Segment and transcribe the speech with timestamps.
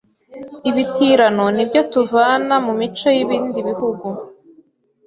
[0.69, 4.07] Ibitirano ni ibyo tuvana mu mico y’ibindi bihugu